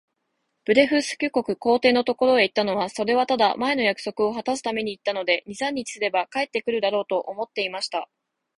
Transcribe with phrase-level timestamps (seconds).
[0.65, 8.09] ブレフスキュ国皇帝のところへ行ったのは、それはただ、前の約束をはたすために行ったので、二三日すれば帰って来るだろう、と思っていました。